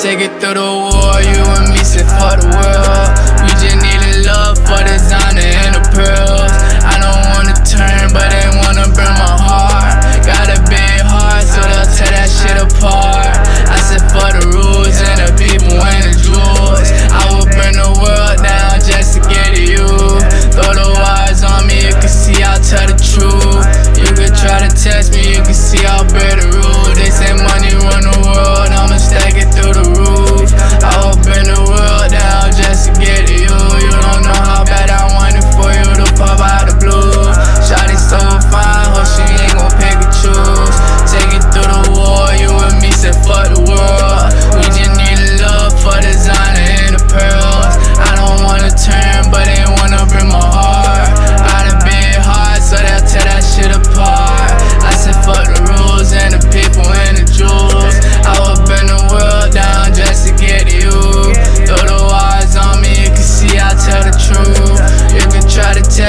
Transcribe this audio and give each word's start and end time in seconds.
Take 0.00 0.20
it 0.20 0.32
through 0.40 0.54
the 0.54 0.64
war, 0.64 1.20
you 1.20 1.44
and 1.60 1.68
me, 1.68 1.84
sit 1.84 2.08
for 2.08 2.40
the 2.40 2.48
world. 2.56 3.12
We 3.44 3.52
just 3.60 3.76
need 3.84 4.00
a 4.00 4.24
love 4.24 4.56
for 4.64 4.80
design. 4.84 5.35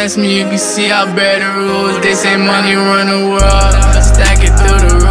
Ask 0.08 0.17
me, 0.17 0.38
you 0.38 0.45
can 0.45 0.58
see 0.58 0.89
I 0.89 1.03
better 1.13 1.52
rules. 1.59 2.00
They 2.00 2.13
say 2.13 2.38
money 2.38 2.75
run 2.75 3.08
the 3.08 3.27
world. 3.27 4.02
Stack 4.02 4.39
it 4.39 4.55
through 4.55 4.88
the 4.88 4.95
roof. 5.03 5.06